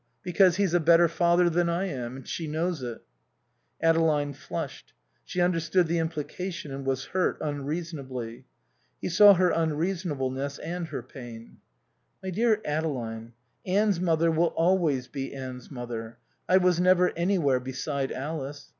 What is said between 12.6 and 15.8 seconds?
Adeline, Anne's mother will always be Anne's